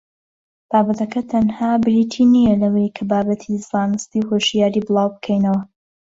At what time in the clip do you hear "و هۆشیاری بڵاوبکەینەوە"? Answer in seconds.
4.23-5.61